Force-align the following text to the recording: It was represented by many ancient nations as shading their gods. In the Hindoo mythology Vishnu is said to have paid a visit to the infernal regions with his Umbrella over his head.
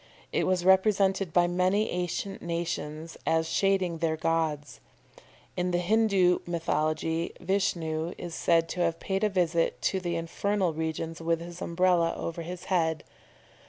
It 0.33 0.47
was 0.47 0.65
represented 0.65 1.31
by 1.31 1.45
many 1.45 1.91
ancient 1.91 2.41
nations 2.41 3.17
as 3.27 3.47
shading 3.47 3.99
their 3.99 4.17
gods. 4.17 4.79
In 5.55 5.69
the 5.69 5.77
Hindoo 5.77 6.39
mythology 6.47 7.33
Vishnu 7.39 8.15
is 8.17 8.33
said 8.33 8.67
to 8.69 8.79
have 8.79 8.99
paid 8.99 9.23
a 9.23 9.29
visit 9.29 9.79
to 9.83 9.99
the 9.99 10.15
infernal 10.15 10.73
regions 10.73 11.21
with 11.21 11.39
his 11.39 11.61
Umbrella 11.61 12.15
over 12.17 12.41
his 12.41 12.63
head. 12.63 13.03